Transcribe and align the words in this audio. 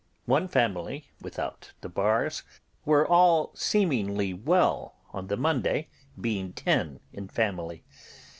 One 0.25 0.47
family 0.47 1.11
without 1.21 1.73
the 1.81 1.87
Bars, 1.87 2.39
and 2.39 2.39
not 2.39 2.39
far 2.39 2.55
from 2.55 2.61
me, 2.63 2.83
were 2.91 3.07
all 3.07 3.51
seemingly 3.53 4.33
well 4.33 4.95
on 5.13 5.27
the 5.27 5.37
Monday, 5.37 5.89
being 6.19 6.53
ten 6.53 7.01
in 7.13 7.27
family. 7.27 7.83